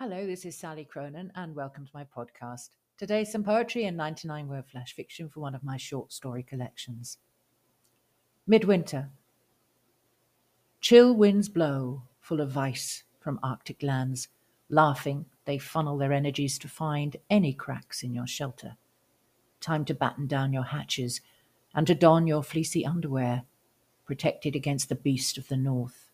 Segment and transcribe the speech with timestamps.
[0.00, 2.68] Hello, this is Sally Cronin, and welcome to my podcast.
[2.96, 7.18] Today, some poetry and 99 word flash fiction for one of my short story collections.
[8.46, 9.08] Midwinter.
[10.80, 14.28] Chill winds blow, full of vice, from Arctic lands.
[14.68, 18.76] Laughing, they funnel their energies to find any cracks in your shelter.
[19.60, 21.22] Time to batten down your hatches
[21.74, 23.42] and to don your fleecy underwear,
[24.06, 26.07] protected against the beast of the north.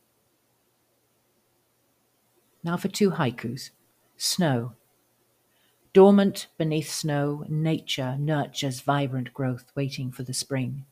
[2.65, 3.71] Now for two haikus.
[4.17, 4.73] Snow.
[5.93, 10.87] Dormant beneath snow, nature nurtures vibrant growth waiting for the spring.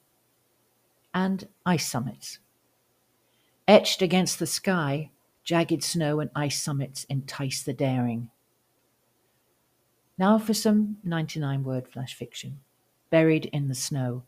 [1.15, 2.39] And ice summits.
[3.67, 5.11] Etched against the sky,
[5.45, 8.31] jagged snow and ice summits entice the daring.
[10.19, 12.61] Now for some 99 word flash fiction.
[13.11, 14.25] Buried in the snow.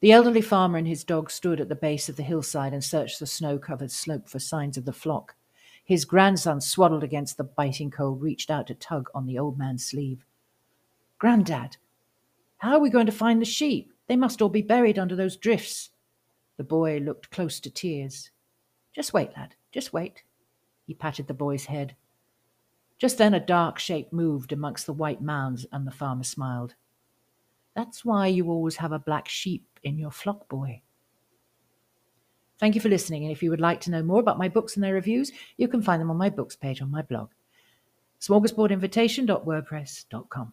[0.00, 3.20] The elderly farmer and his dog stood at the base of the hillside and searched
[3.20, 5.34] the snow covered slope for signs of the flock.
[5.84, 9.84] His grandson, swaddled against the biting cold, reached out to tug on the old man's
[9.84, 10.24] sleeve.
[11.18, 11.76] Grandad,
[12.58, 13.92] how are we going to find the sheep?
[14.06, 15.90] They must all be buried under those drifts.
[16.56, 18.30] The boy looked close to tears.
[18.94, 20.22] Just wait, lad, just wait.
[20.86, 21.96] He patted the boy's head.
[22.98, 26.74] Just then a dark shape moved amongst the white mounds, and the farmer smiled.
[27.74, 30.82] That's why you always have a black sheep in your flock, boy.
[32.62, 33.24] Thank you for listening.
[33.24, 35.66] And if you would like to know more about my books and their reviews, you
[35.66, 37.30] can find them on my books page on my blog,
[38.20, 40.52] smorgasbordinvitation.wordpress.com.